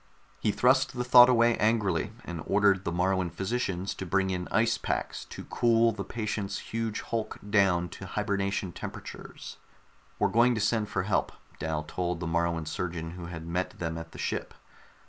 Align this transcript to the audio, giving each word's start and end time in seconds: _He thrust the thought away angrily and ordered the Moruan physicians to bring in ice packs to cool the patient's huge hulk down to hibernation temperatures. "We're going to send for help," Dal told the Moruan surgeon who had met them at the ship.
_He 0.39 0.51
thrust 0.51 0.93
the 0.97 1.03
thought 1.03 1.29
away 1.29 1.55
angrily 1.59 2.11
and 2.25 2.41
ordered 2.47 2.85
the 2.85 2.91
Moruan 2.91 3.29
physicians 3.29 3.93
to 3.93 4.03
bring 4.03 4.31
in 4.31 4.47
ice 4.49 4.79
packs 4.79 5.25
to 5.25 5.43
cool 5.45 5.91
the 5.91 6.03
patient's 6.03 6.57
huge 6.57 7.01
hulk 7.01 7.37
down 7.47 7.87
to 7.89 8.07
hibernation 8.07 8.71
temperatures. 8.71 9.57
"We're 10.17 10.29
going 10.29 10.55
to 10.55 10.59
send 10.59 10.89
for 10.89 11.03
help," 11.03 11.33
Dal 11.59 11.83
told 11.83 12.19
the 12.19 12.25
Moruan 12.25 12.65
surgeon 12.65 13.11
who 13.11 13.27
had 13.27 13.45
met 13.45 13.77
them 13.77 13.95
at 13.95 14.11
the 14.11 14.17
ship. 14.17 14.55